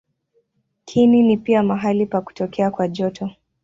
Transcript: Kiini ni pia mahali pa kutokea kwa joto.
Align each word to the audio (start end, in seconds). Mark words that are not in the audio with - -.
Kiini 0.85 1.21
ni 1.23 1.37
pia 1.37 1.63
mahali 1.63 2.05
pa 2.05 2.21
kutokea 2.21 2.71
kwa 2.71 2.87
joto. 2.87 3.29